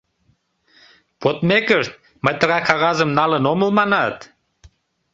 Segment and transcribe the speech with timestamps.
[1.21, 1.93] Подмекышт,
[2.23, 4.17] «мый тыгай кагазым налын омыл» манат...